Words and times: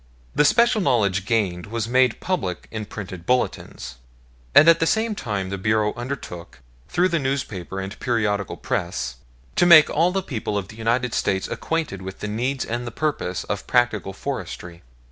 The 0.33 0.45
special 0.45 0.81
knowledge 0.81 1.27
gained 1.27 1.67
was 1.67 1.87
made 1.87 2.19
public 2.19 2.67
in 2.71 2.85
printed 2.85 3.27
bulletins; 3.27 3.97
and 4.55 4.67
at 4.67 4.79
the 4.79 4.87
same 4.87 5.13
time 5.13 5.51
the 5.51 5.59
Bureau 5.59 5.93
undertook, 5.95 6.61
through 6.89 7.09
the 7.09 7.19
newspaper 7.19 7.79
and 7.79 7.99
periodical 7.99 8.57
press, 8.57 9.17
to 9.57 9.67
make 9.67 9.91
all 9.91 10.11
the 10.11 10.23
people 10.23 10.57
of 10.57 10.69
the 10.69 10.75
United 10.75 11.13
States 11.13 11.47
acquainted 11.47 12.01
with 12.01 12.17
the 12.19 12.27
needs 12.27 12.65
and 12.65 12.87
the 12.87 12.91
purposes 12.91 13.43
of 13.43 13.67
practical 13.67 14.11
forestry. 14.11 14.81